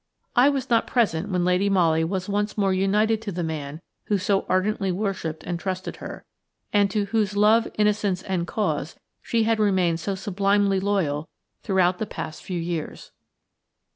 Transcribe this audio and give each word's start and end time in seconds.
I 0.35 0.49
was 0.49 0.67
not 0.67 0.87
present 0.87 1.29
when 1.29 1.45
Lady 1.45 1.69
Molly 1.69 2.03
was 2.03 2.27
once 2.27 2.57
more 2.57 2.73
united 2.73 3.21
to 3.21 3.31
the 3.31 3.43
man 3.43 3.81
who 4.05 4.17
so 4.17 4.47
ardently 4.49 4.91
worshipped 4.91 5.43
and 5.43 5.59
trusted 5.59 5.97
her, 5.97 6.25
and 6.73 6.89
to 6.89 7.05
whose 7.05 7.37
love, 7.37 7.67
innocence, 7.75 8.23
and 8.23 8.47
cause 8.47 8.95
she 9.21 9.43
had 9.43 9.59
remained 9.59 9.99
so 9.99 10.15
sublimely 10.15 10.79
loyal 10.79 11.29
throughout 11.61 11.99
the 11.99 12.07
past 12.07 12.41
few 12.41 12.59
years. 12.59 13.11